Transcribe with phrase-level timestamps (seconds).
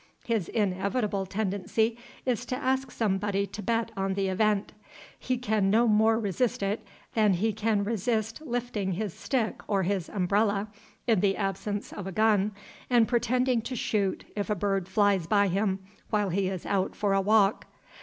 [0.25, 1.95] His inevitable tendency
[2.25, 4.71] is to ask somebody to bet on the event.
[5.19, 10.09] He can no more resist it than he can resist lifting his stick or his
[10.09, 10.69] umbrella,
[11.05, 12.51] in the absence of a gun,
[12.89, 15.77] and pretending to shoot if a bird flies by him
[16.09, 17.67] while he is out for a walk.)